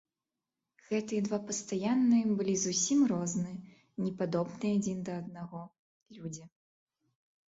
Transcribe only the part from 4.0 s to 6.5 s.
не падобныя адзін на аднаго, людзі.